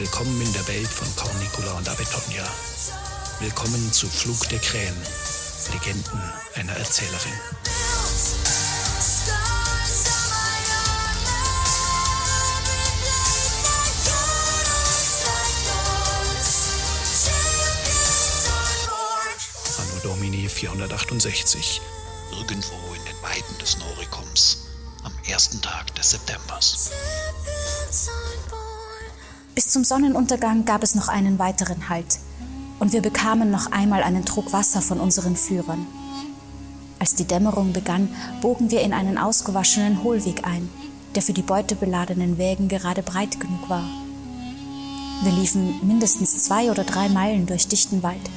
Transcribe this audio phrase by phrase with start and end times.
[0.00, 2.42] Willkommen in der Welt von Cornicula und Abetonia.
[3.38, 4.96] Willkommen zu Flug der Krähen,
[5.74, 6.22] Legenden
[6.54, 7.34] einer Erzählerin.
[19.76, 21.82] Anno Domini 468
[22.38, 24.62] irgendwo in den Weiten des Norikums
[25.02, 26.90] am ersten Tag des Septembers.
[29.62, 32.18] Bis zum Sonnenuntergang gab es noch einen weiteren Halt
[32.78, 35.86] und wir bekamen noch einmal einen Trug Wasser von unseren Führern.
[36.98, 38.08] Als die Dämmerung begann,
[38.40, 40.70] bogen wir in einen ausgewaschenen Hohlweg ein,
[41.14, 43.84] der für die beutebeladenen Wägen gerade breit genug war.
[45.24, 48.30] Wir liefen mindestens zwei oder drei Meilen durch dichten Wald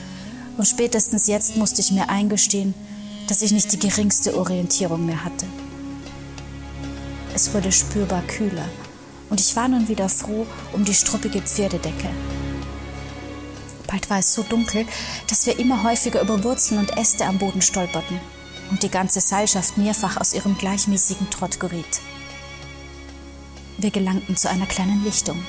[0.58, 2.73] und spätestens jetzt musste ich mir eingestehen,
[3.30, 5.45] dass ich nicht die geringste Orientierung mehr hatte.
[7.33, 8.67] Es wurde spürbar kühler
[9.34, 12.08] und ich war nun wieder froh um die struppige Pferdedecke.
[13.88, 14.86] Bald war es so dunkel,
[15.28, 18.20] dass wir immer häufiger über Wurzeln und Äste am Boden stolperten
[18.70, 22.02] und die ganze Seilschaft mehrfach aus ihrem gleichmäßigen Trott geriet.
[23.80, 25.44] Wir gelangten zu einer kleinen Lichtung.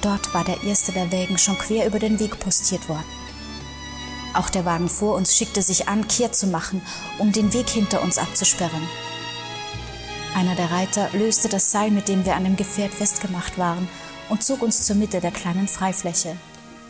[0.00, 3.06] Dort war der erste der Wägen schon quer über den Weg postiert worden.
[4.34, 6.82] Auch der Wagen vor uns schickte sich an, kehrt zu machen,
[7.20, 8.82] um den Weg hinter uns abzusperren.
[10.34, 13.88] Einer der Reiter löste das Seil, mit dem wir an dem Gefährt festgemacht waren,
[14.28, 16.36] und zog uns zur Mitte der kleinen Freifläche.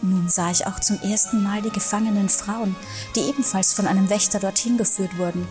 [0.01, 2.77] Nun sah ich auch zum ersten Mal die gefangenen Frauen,
[3.17, 5.47] die ebenfalls von einem Wächter dorthin geführt wurden,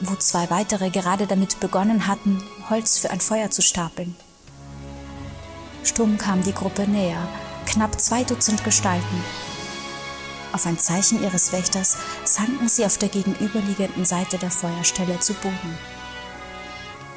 [0.00, 4.16] wo zwei weitere gerade damit begonnen hatten, Holz für ein Feuer zu stapeln.
[5.84, 7.28] Stumm kam die Gruppe näher,
[7.66, 9.22] knapp zwei Dutzend Gestalten,
[10.56, 15.78] auf ein Zeichen ihres Wächters sanken sie auf der gegenüberliegenden Seite der Feuerstelle zu Boden.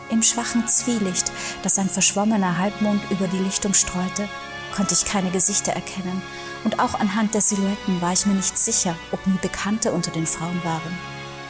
[0.10, 1.32] Im schwachen Zwielicht,
[1.62, 4.28] das ein verschwommener Halbmond über die Lichtung streute,
[4.76, 6.22] konnte ich keine Gesichter erkennen,
[6.64, 10.26] und auch anhand der Silhouetten war ich mir nicht sicher, ob nie Bekannte unter den
[10.26, 10.98] Frauen waren.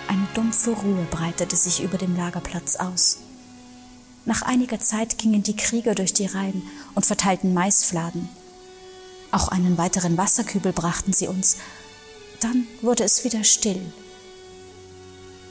[0.08, 3.20] Eine dumpfe Ruhe breitete sich über dem Lagerplatz aus.
[4.25, 6.64] Nach einiger Zeit gingen die Krieger durch die Reihen
[6.96, 8.30] und verteilten Maisfladen.
[9.31, 11.58] Auch einen weiteren Wasserkübel brachten sie uns,
[12.40, 13.81] dann wurde es wieder still.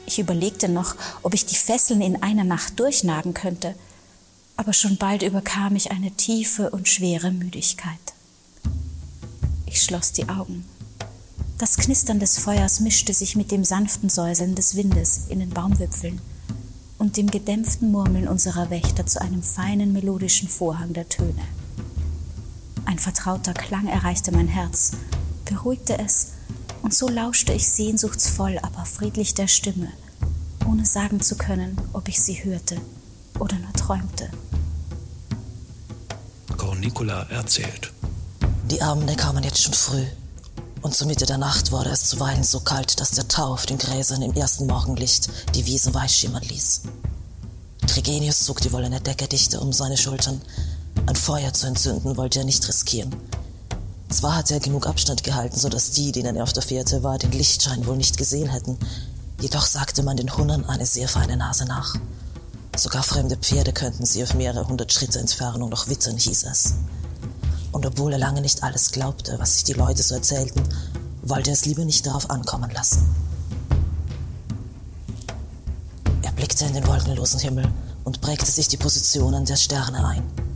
[0.08, 3.74] Ich überlegte noch, ob ich die Fesseln in einer Nacht durchnagen könnte,
[4.56, 7.92] aber schon bald überkam ich eine tiefe und schwere Müdigkeit.
[9.66, 10.64] Ich schloss die Augen.
[11.58, 16.22] Das Knistern des Feuers mischte sich mit dem sanften Säuseln des Windes in den Baumwipfeln
[16.96, 21.44] und dem gedämpften Murmeln unserer Wächter zu einem feinen melodischen Vorhang der Töne.
[22.86, 24.92] Ein vertrauter Klang erreichte mein Herz,
[25.44, 26.28] beruhigte es
[26.88, 29.88] und so lauschte ich sehnsuchtsvoll, aber friedlich der Stimme,
[30.66, 32.80] ohne sagen zu können, ob ich sie hörte
[33.38, 34.30] oder nur träumte.
[36.56, 37.92] Cornicula erzählt.
[38.70, 40.06] Die Abende kamen jetzt schon früh.
[40.80, 43.76] Und zur Mitte der Nacht wurde es zuweilen so kalt, dass der Tau auf den
[43.76, 46.84] Gräsern im ersten Morgenlicht die Wiesen weiß schimmern ließ.
[47.86, 50.40] Trigenius zog die wollene Decke dichter um seine Schultern.
[51.04, 53.14] Ein Feuer zu entzünden wollte er nicht riskieren.
[54.08, 57.18] Zwar hatte er genug Abstand gehalten, so dass die, denen er auf der Fährte war,
[57.18, 58.78] den Lichtschein wohl nicht gesehen hätten.
[59.40, 61.94] Jedoch sagte man den Hunnern eine sehr feine Nase nach.
[62.76, 66.74] Sogar fremde Pferde könnten sie auf mehrere hundert Schritte Entfernung noch wittern, hieß es.
[67.70, 70.62] Und obwohl er lange nicht alles glaubte, was sich die Leute so erzählten,
[71.22, 73.06] wollte er es lieber nicht darauf ankommen lassen.
[76.22, 77.68] Er blickte in den wolkenlosen Himmel
[78.04, 80.47] und prägte sich die Positionen der Sterne ein.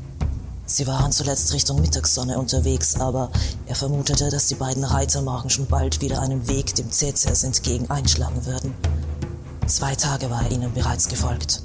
[0.73, 3.31] Sie waren zuletzt Richtung Mittagssonne unterwegs, aber
[3.67, 7.91] er vermutete, dass die beiden Reiter morgen schon bald wieder einen Weg dem Cäcias entgegen
[7.91, 8.75] einschlagen würden.
[9.67, 11.61] Zwei Tage war er ihnen bereits gefolgt.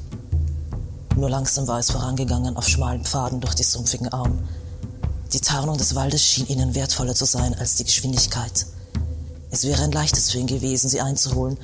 [1.15, 4.45] Nur langsam war es vorangegangen auf schmalen Pfaden durch die sumpfigen Auen.
[5.31, 8.65] Die Tarnung des Waldes schien ihnen wertvoller zu sein als die Geschwindigkeit.
[9.51, 11.57] Es wäre ein leichtes für ihn gewesen, sie einzuholen,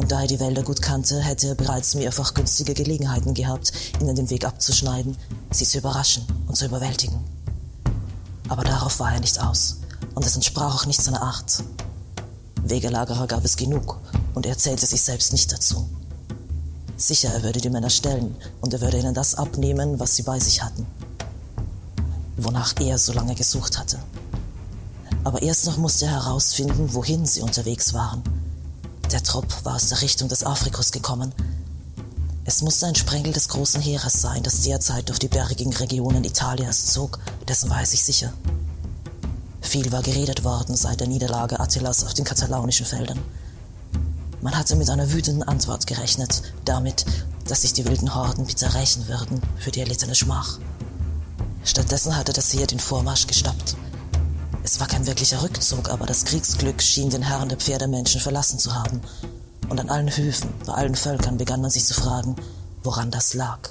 [0.00, 3.70] und da er die Wälder gut kannte, hätte er bereits mehrfach günstige Gelegenheiten gehabt,
[4.00, 5.14] ihnen den Weg abzuschneiden,
[5.50, 7.20] sie zu überraschen und zu überwältigen.
[8.48, 9.76] Aber darauf war er nicht aus,
[10.14, 11.62] und es entsprach auch nicht seiner Art.
[12.62, 13.98] Wegelagerer gab es genug,
[14.34, 15.86] und er zählte sich selbst nicht dazu.
[16.96, 20.40] Sicher, er würde die Männer stellen, und er würde ihnen das abnehmen, was sie bei
[20.40, 20.86] sich hatten,
[22.38, 23.98] wonach er so lange gesucht hatte.
[25.24, 28.22] Aber erst noch musste er herausfinden, wohin sie unterwegs waren.
[29.12, 31.34] Der Trupp war aus der Richtung des Afrikus gekommen.
[32.44, 36.86] Es musste ein Sprengel des großen Heeres sein, das derzeit durch die bergigen Regionen Italiens
[36.86, 37.18] zog,
[37.48, 38.32] dessen war er sich sicher.
[39.60, 43.18] Viel war geredet worden seit der Niederlage Attilas auf den katalaunischen Feldern.
[44.42, 47.04] Man hatte mit einer wütenden Antwort gerechnet, damit,
[47.46, 50.58] dass sich die wilden Horden bitter rächen würden für die erlittene Schmach.
[51.64, 53.76] Stattdessen hatte das Heer den Vormarsch gestoppt.
[54.62, 58.74] Es war kein wirklicher Rückzug, aber das Kriegsglück schien den Herren der Pferdemenschen verlassen zu
[58.74, 59.00] haben.
[59.68, 62.36] Und an allen Höfen, bei allen Völkern begann man sich zu fragen,
[62.82, 63.70] woran das lag.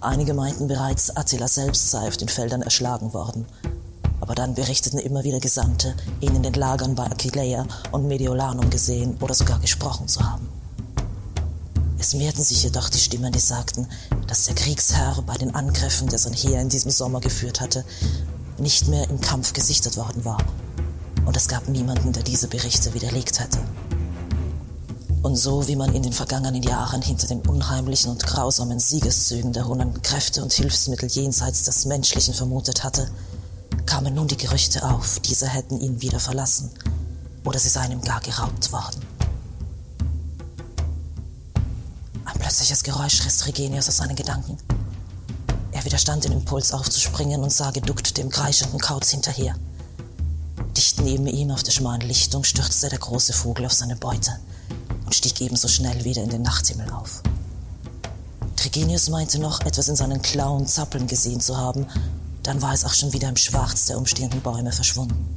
[0.00, 3.46] Einige meinten bereits, Attila selbst sei auf den Feldern erschlagen worden–
[4.20, 9.16] aber dann berichteten immer wieder Gesandte, ihn in den Lagern bei Aquileia und Mediolanum gesehen
[9.20, 10.48] oder sogar gesprochen zu haben.
[11.98, 13.86] Es mehrten sich jedoch die Stimmen, die sagten,
[14.26, 17.84] dass der Kriegsherr bei den Angriffen, der sein Heer in diesem Sommer geführt hatte,
[18.60, 20.38] nicht mehr im Kampf gesichtet worden war.
[21.24, 23.58] Und es gab niemanden, der diese Berichte widerlegt hätte.
[25.22, 29.64] Und so wie man in den vergangenen Jahren hinter den unheimlichen und grausamen Siegeszügen der
[29.64, 33.10] runden Kräfte und Hilfsmittel jenseits des Menschlichen vermutet hatte,
[33.84, 36.70] kamen nun die Gerüchte auf, diese hätten ihn wieder verlassen
[37.44, 39.00] oder sie seien ihm gar geraubt worden.
[42.24, 44.56] Ein plötzliches Geräusch riss Regenius aus seinen Gedanken.
[45.80, 49.54] Er widerstand dem Impuls aufzuspringen und sah geduckt dem kreischenden Kauz hinterher.
[50.76, 54.30] Dicht neben ihm auf der schmalen Lichtung stürzte der große Vogel auf seine Beute
[55.06, 57.22] und stieg ebenso schnell wieder in den Nachthimmel auf.
[58.56, 61.86] Trigenius meinte noch, etwas in seinen Klauen zappeln gesehen zu haben,
[62.42, 65.34] dann war es auch schon wieder im Schwarz der umstehenden Bäume verschwunden.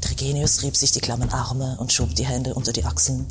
[0.00, 3.26] Trigenius rieb sich die klammen Arme und schob die Hände unter die Achseln.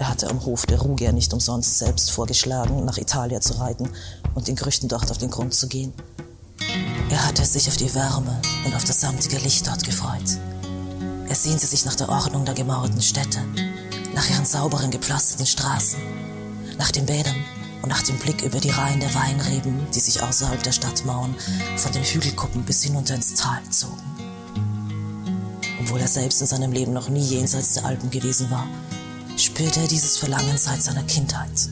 [0.00, 3.86] Er hatte am Hof der Rugier nicht umsonst selbst vorgeschlagen, nach Italia zu reiten
[4.34, 5.92] und den Gerüchten dort auf den Grund zu gehen.
[7.10, 10.38] Er hatte sich auf die Wärme und auf das samtige Licht dort gefreut.
[11.28, 13.40] Er sehnte sich nach der Ordnung der gemauerten Städte,
[14.14, 16.00] nach ihren sauberen, gepflasterten Straßen,
[16.78, 17.36] nach den Bädern
[17.82, 21.34] und nach dem Blick über die Reihen der Weinreben, die sich außerhalb der Stadtmauern
[21.76, 24.00] von den Hügelkuppen bis hinunter ins Tal zogen.
[25.78, 28.66] Obwohl er selbst in seinem Leben noch nie jenseits der Alpen gewesen war,
[29.60, 31.68] spürte er dieses Verlangen seit seiner Kindheit.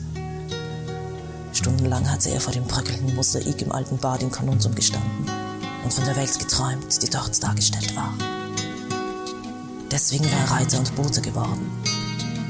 [1.53, 5.25] Stundenlang hatte er vor dem bröckelnden Mosaik im alten Bad in Carnuntum gestanden
[5.83, 8.13] und von der Welt geträumt, die dort dargestellt war.
[9.89, 11.71] Deswegen war er Reiter und Bote geworden.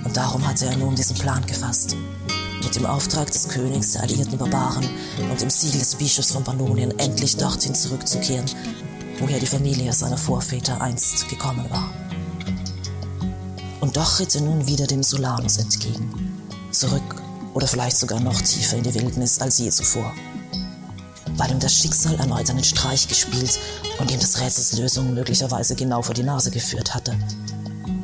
[0.03, 1.95] Und darum hatte er nun diesen Plan gefasst,
[2.61, 4.89] mit dem Auftrag des Königs der alliierten Barbaren
[5.31, 8.45] und dem Siegel des Bischofs von Pannonien endlich dorthin zurückzukehren,
[9.19, 12.08] woher die Familie seiner Vorväter einst gekommen war.
[13.81, 16.37] Und doch ritt er nun wieder dem Solanus entgegen,
[16.71, 17.21] zurück
[17.53, 20.13] oder vielleicht sogar noch tiefer in die Wildnis als je zuvor,
[21.37, 23.59] weil ihm das Schicksal erneut einen Streich gespielt
[23.99, 27.17] und ihm des Rätsels Lösung möglicherweise genau vor die Nase geführt hatte.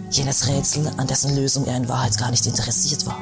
[0.09, 3.19] Jenes Rätsel, an dessen Lösung er in Wahrheit gar nicht interessiert war.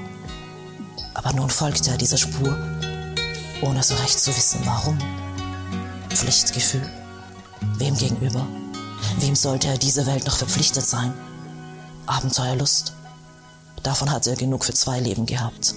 [1.16, 2.56] Aber nun folgte er dieser Spur,
[3.62, 4.98] ohne so recht zu wissen, warum.
[6.10, 6.88] Pflichtgefühl.
[7.78, 8.46] Wem gegenüber?
[9.20, 11.14] Wem sollte er diese Welt noch verpflichtet sein?
[12.14, 12.94] Abenteuerlust?
[13.82, 15.74] Davon hatte er genug für zwei Leben gehabt.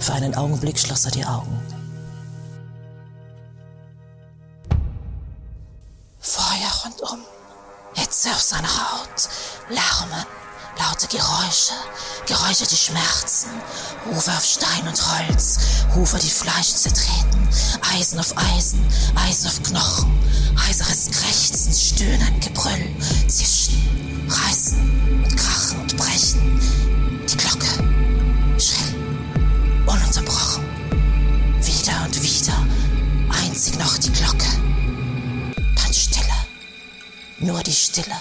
[0.00, 1.60] Für einen Augenblick schloss er die Augen.
[6.18, 7.20] Feuer rundum,
[7.94, 9.28] Hitze auf seiner Haut,
[9.68, 10.26] Lärmen,
[10.78, 11.74] laute Geräusche,
[12.26, 13.50] Geräusche, die schmerzen,
[14.06, 15.58] Rufe auf Stein und Holz,
[15.94, 17.48] Rufe, die Fleisch zertreten,
[17.94, 18.84] Eisen auf Eisen,
[19.14, 20.18] Eisen auf Knochen,
[20.66, 22.96] heiseres Krächzen, Stöhnen, Gebrüll,
[23.28, 24.03] Zischen,
[25.24, 26.60] Und Krachen und Brechen.
[27.26, 27.66] Die Glocke,
[28.58, 28.94] schrill,
[29.86, 30.64] ununterbrochen,
[31.60, 32.66] wieder und wieder,
[33.30, 34.46] einzig noch die Glocke.
[35.76, 36.34] Dann Stille,
[37.38, 38.16] nur die Stille,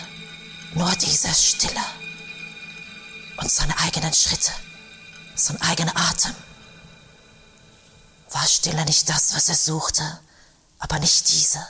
[0.76, 1.84] nur diese Stille
[3.38, 4.52] und seine eigenen Schritte,
[5.36, 6.34] sein eigener Atem.
[8.32, 10.20] War Stille nicht das, was er suchte,
[10.80, 11.66] aber nicht diese,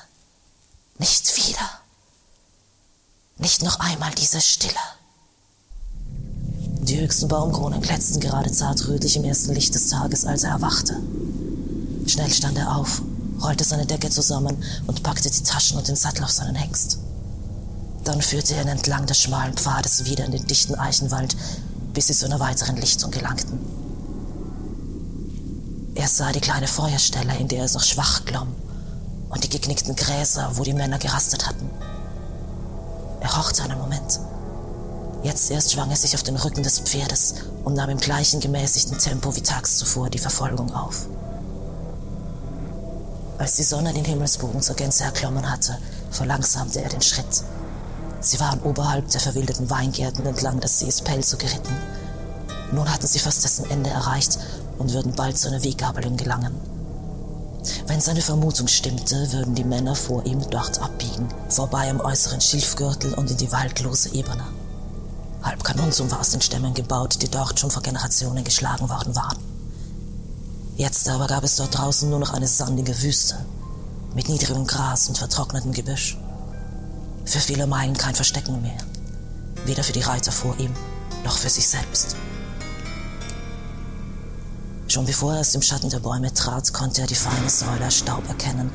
[0.98, 1.83] nicht wieder,
[3.38, 4.74] nicht noch einmal diese Stille.
[6.82, 10.98] Die höchsten Baumkronen glänzten gerade zart rötlich im ersten Licht des Tages, als er erwachte.
[12.08, 13.02] Schnell stand er auf,
[13.42, 17.00] rollte seine Decke zusammen und packte die Taschen und den Sattel auf seinen Hengst.
[18.04, 21.38] Dann führte er ihn entlang des schmalen Pfades wieder in den dichten Eichenwald,
[21.94, 23.60] bis sie zu einer weiteren Lichtung gelangten.
[25.96, 28.54] Er sah die kleine Feuerstelle, in der es noch schwach glomm,
[29.30, 31.70] und die geknickten Gräser, wo die Männer gerastet hatten.
[33.24, 34.20] Er horchte einen Moment.
[35.24, 38.98] Jetzt erst schwang er sich auf den Rücken des Pferdes und nahm im gleichen gemäßigten
[38.98, 41.08] Tempo wie tags zuvor die Verfolgung auf.
[43.38, 45.78] Als die Sonne den Himmelsbogen zur Gänze erklommen hatte,
[46.12, 47.44] verlangsamte er den Schritt.
[48.20, 51.76] Sie waren oberhalb der verwilderten Weingärten entlang des Sees Pelzo geritten.
[52.74, 54.38] Nun hatten sie fast dessen Ende erreicht
[54.78, 56.73] und würden bald zu einer Weggabelung gelangen.
[57.88, 63.14] Wenn seine Vermutung stimmte, würden die Männer vor ihm dort abbiegen, vorbei am äußeren Schilfgürtel
[63.14, 64.44] und in die waldlose Ebene.
[65.42, 69.38] Halb Kanonsum war aus den Stämmen gebaut, die dort schon vor Generationen geschlagen worden waren.
[70.76, 73.38] Jetzt aber gab es dort draußen nur noch eine sandige Wüste,
[74.16, 76.18] mit niedrigem Gras und vertrocknetem Gebüsch.
[77.26, 78.78] Für viele Meilen kein Verstecken mehr,
[79.66, 80.74] weder für die Reiter vor ihm
[81.24, 82.16] noch für sich selbst.
[84.94, 88.30] Schon bevor er aus dem Schatten der Bäume trat, konnte er die feine Säule Staub
[88.30, 88.70] erkennen,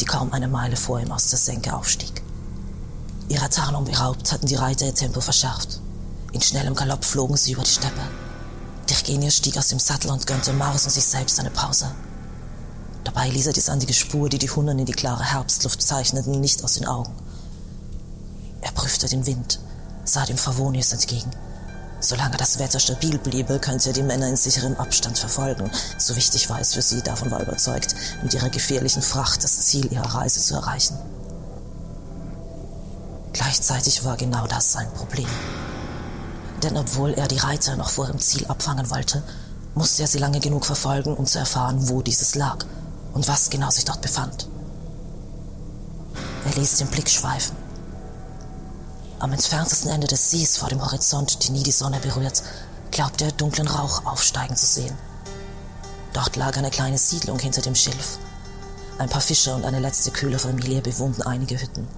[0.00, 2.22] die kaum eine Meile vor ihm aus der Senke aufstieg.
[3.28, 5.82] Ihrer Tarnung beraubt hatten die Reiter ihr Tempo verschärft.
[6.32, 8.00] In schnellem Galopp flogen sie über die Steppe.
[8.88, 11.90] Dirgenius stieg aus dem Sattel und gönnte Mars und sich selbst eine Pause.
[13.04, 16.64] Dabei ließ er die sandige Spur, die die Hunden in die klare Herbstluft zeichneten, nicht
[16.64, 17.12] aus den Augen.
[18.62, 19.60] Er prüfte den Wind,
[20.06, 21.30] sah dem Favonius entgegen.
[22.00, 25.70] Solange das Wetter stabil bliebe, könnte er die Männer in sicherem Abstand verfolgen.
[25.98, 29.92] So wichtig war es für sie, davon war überzeugt, mit ihrer gefährlichen Fracht das Ziel
[29.92, 30.96] ihrer Reise zu erreichen.
[33.32, 35.28] Gleichzeitig war genau das sein Problem.
[36.62, 39.22] Denn obwohl er die Reiter noch vor dem Ziel abfangen wollte,
[39.74, 42.64] musste er sie lange genug verfolgen, um zu erfahren, wo dieses lag
[43.12, 44.48] und was genau sich dort befand.
[46.44, 47.56] Er ließ den Blick schweifen.
[49.20, 52.42] Am entferntesten Ende des Sees vor dem Horizont, die nie die Sonne berührt,
[52.92, 54.96] glaubte er dunklen Rauch aufsteigen zu sehen.
[56.12, 58.18] Dort lag eine kleine Siedlung hinter dem Schilf.
[58.96, 61.88] Ein paar Fischer und eine letzte Köhlerfamilie bewohnten einige Hütten.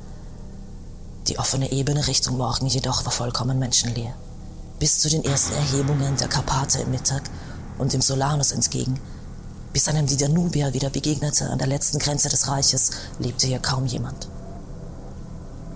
[1.28, 4.14] Die offene Ebene Richtung Morgen jedoch war vollkommen menschenleer.
[4.78, 7.22] Bis zu den ersten Erhebungen der Karpate im Mittag
[7.76, 8.98] und dem Solanus entgegen,
[9.74, 13.84] bis einem die Danubier wieder begegnete an der letzten Grenze des Reiches, lebte hier kaum
[13.84, 14.28] jemand.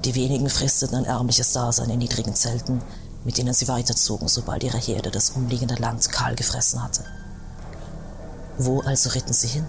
[0.04, 2.82] Die wenigen fristeten ein ärmliches Dasein in niedrigen Zelten,
[3.24, 7.04] mit denen sie weiterzogen, sobald ihre Herde das umliegende Land kahl gefressen hatte.
[8.58, 9.66] Wo also ritten sie hin?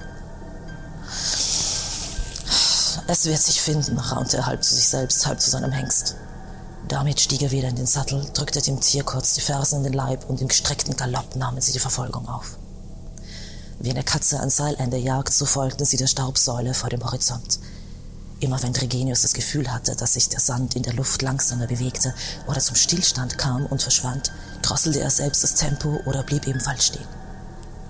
[3.07, 6.15] Es wird sich finden, raunte er halb zu sich selbst, halb zu seinem Hengst.
[6.87, 9.93] Damit stieg er wieder in den Sattel, drückte dem Tier kurz die Fersen in den
[9.93, 12.57] Leib und im gestreckten Galopp nahmen sie die Verfolgung auf.
[13.79, 17.59] Wie eine Katze ein Seilende jagt, so folgten sie der Staubsäule vor dem Horizont.
[18.45, 22.13] Immer wenn Tregenius das Gefühl hatte, dass sich der Sand in der Luft langsamer bewegte
[22.45, 27.07] oder zum Stillstand kam und verschwand, drosselte er selbst das Tempo oder blieb ebenfalls stehen.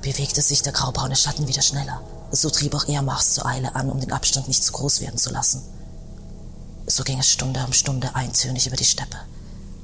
[0.01, 3.91] Bewegte sich der graubraune Schatten wieder schneller, so trieb auch er Mars zur Eile an,
[3.91, 5.61] um den Abstand nicht zu groß werden zu lassen.
[6.87, 9.17] So ging es Stunde um Stunde eintönig über die Steppe,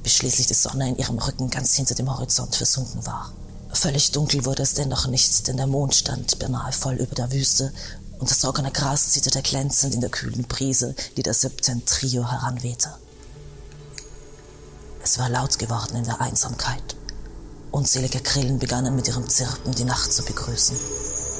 [0.02, 3.30] bis schließlich die Sonne in ihrem Rücken ganz hinter dem Horizont versunken war.
[3.74, 7.74] Völlig dunkel wurde es dennoch nicht, denn der Mond stand beinahe voll über der Wüste
[8.22, 12.94] und das trockene Gras zitterte glänzend in der kühlen Brise, die das Septentrio heranwehte.
[15.02, 16.94] Es war laut geworden in der Einsamkeit.
[17.72, 20.76] Unzählige Grillen begannen mit ihrem Zirpen die Nacht zu begrüßen,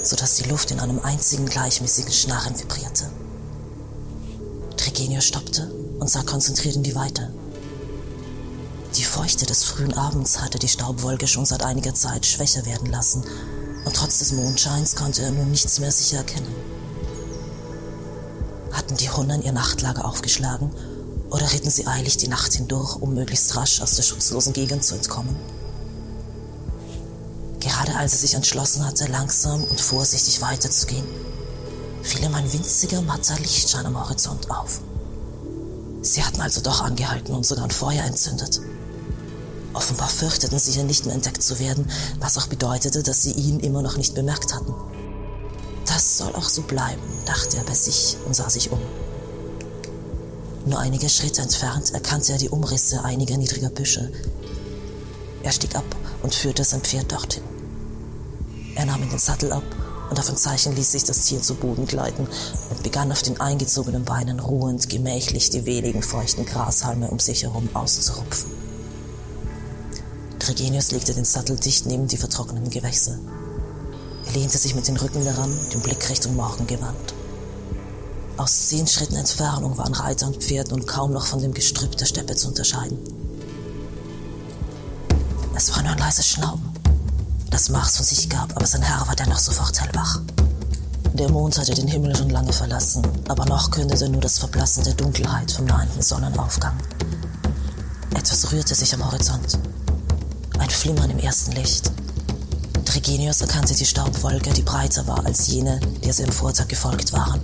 [0.03, 3.09] so dass die Luft in einem einzigen gleichmäßigen Schnarren vibrierte.
[4.77, 7.33] Trigenio stoppte und sah konzentriert in die Weite.
[8.97, 13.23] Die Feuchte des frühen Abends hatte die Staubwolke schon seit einiger Zeit schwächer werden lassen,
[13.85, 16.72] und trotz des Mondscheins konnte er nun nichts mehr sicher erkennen.
[18.83, 20.73] Hatten die Hunnen ihr Nachtlager aufgeschlagen
[21.31, 24.97] oder ritten sie eilig die Nacht hindurch, um möglichst rasch aus der schutzlosen Gegend zu
[24.97, 25.37] entkommen?
[27.61, 31.07] Gerade als er sich entschlossen hatte, langsam und vorsichtig weiterzugehen,
[32.03, 34.81] fiel ihm ein winziger, matter Lichtschein am Horizont auf.
[36.01, 38.61] Sie hatten also doch angehalten und sogar ein Feuer entzündet.
[39.75, 43.61] Offenbar fürchteten sie hier nicht mehr entdeckt zu werden, was auch bedeutete, dass sie ihn
[43.61, 44.75] immer noch nicht bemerkt hatten.
[45.87, 48.81] Das soll auch so bleiben, dachte er bei sich und sah sich um.
[50.65, 54.13] Nur einige Schritte entfernt erkannte er die Umrisse einiger niedriger Büsche.
[55.43, 55.85] Er stieg ab
[56.23, 57.43] und führte sein Pferd dorthin.
[58.77, 59.65] Er nahm in den Sattel ab
[60.09, 62.29] und auf ein Zeichen ließ sich das Tier zu Boden gleiten
[62.71, 67.69] und begann auf den eingezogenen Beinen ruhend gemächlich die wenigen feuchten Grashalme um sich herum
[67.75, 68.51] auszurupfen.
[70.39, 73.19] Tregenius legte den Sattel dicht neben die vertrockneten Gewächse.
[74.27, 77.15] Er lehnte sich mit dem Rücken daran, den Blick Richtung Morgen gewandt.
[78.37, 82.07] Aus zehn Schritten Entfernung waren Reiter und Pferd nun kaum noch von dem Gestrüpp der
[82.07, 82.99] Steppe zu unterscheiden.
[85.55, 86.73] Es war nur ein leises Schnauben,
[87.51, 90.21] das Mars von sich gab, aber sein Herr war dennoch sofort hellwach.
[91.13, 94.95] Der Mond hatte den Himmel schon lange verlassen, aber noch kündete nur das Verblassen der
[94.95, 96.79] Dunkelheit vom nahenden Sonnenaufgang.
[98.15, 99.59] Etwas rührte sich am Horizont.
[100.59, 101.93] Ein Flimmern im ersten Licht.
[102.93, 107.41] Tregenius erkannte die Staubwolke, die breiter war als jene, der sie im Vortag gefolgt waren.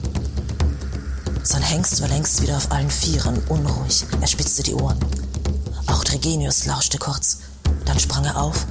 [1.42, 4.04] Sein Hengst war längst wieder auf allen Vieren, unruhig.
[4.20, 4.98] Er spitzte die Ohren.
[5.86, 7.38] Auch Tregenius lauschte kurz.
[7.86, 8.66] Dann sprang er auf,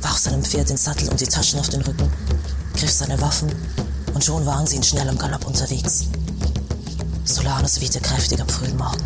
[0.00, 2.10] warf seinem Pferd den Sattel und die Taschen auf den Rücken,
[2.76, 3.52] griff seine Waffen
[4.14, 6.04] und schon waren sie in schnellem Galopp unterwegs.
[7.26, 9.04] Solanus wehte kräftig am frühen Morgen.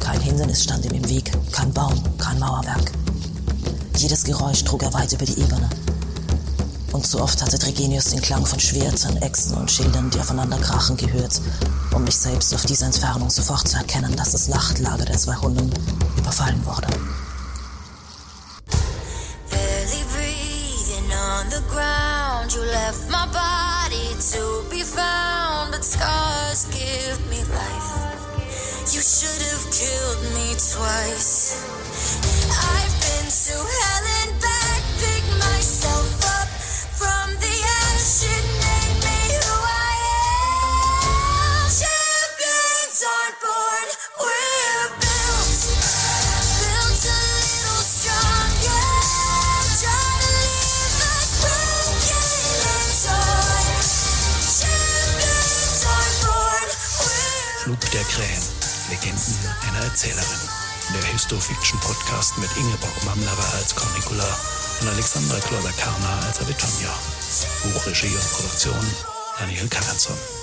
[0.00, 2.90] Kein Hindernis stand ihm im Weg, kein Baum, kein Mauerwerk.
[3.96, 5.68] Jedes Geräusch trug er weit über die Ebene.
[6.92, 10.96] Und so oft hatte Tregenius den Klang von Schwertern, Äxten und Schildern, die aufeinander krachen,
[10.96, 11.40] gehört,
[11.92, 15.72] um mich selbst auf dieser Entfernung sofort zu erkennen, dass das Nachtlager der zwei Hunden
[16.16, 16.88] überfallen wurde.
[28.92, 31.54] You should have killed me twice.
[32.50, 34.49] I've been to hell and back,
[57.70, 58.42] Flug der Krähen.
[58.88, 60.40] Legenden einer Erzählerin.
[60.92, 64.26] Der Histofiction-Podcast mit Ingeborg Mamlerer als Cornicula
[64.80, 66.92] und Alexandra Kloder-Karner als Avitonia.
[67.62, 68.86] Buchregie und Produktion
[69.38, 70.39] Daniel Karanzon.